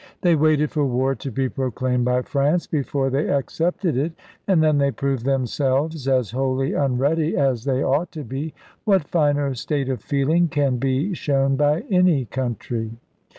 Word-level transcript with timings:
They 0.21 0.33
waited 0.35 0.71
for 0.71 0.83
war 0.83 1.13
to 1.13 1.29
be 1.29 1.47
proclaimed 1.47 2.05
by 2.05 2.23
France, 2.23 2.65
before 2.65 3.11
they 3.11 3.29
accepted 3.29 3.95
it. 3.95 4.13
And 4.47 4.63
then 4.63 4.79
they 4.79 4.89
proved 4.89 5.25
themselves 5.25 6.07
as 6.07 6.31
wholly 6.31 6.73
unready 6.73 7.37
as 7.37 7.65
they 7.65 7.83
ought 7.83 8.11
to 8.13 8.23
be. 8.23 8.55
What 8.83 9.03
finer 9.03 9.53
state 9.53 9.89
of 9.89 10.01
feeling 10.01 10.47
can 10.47 10.77
be 10.77 11.13
shown 11.13 11.55
by 11.55 11.81
any 11.81 12.25
country? 12.25 12.93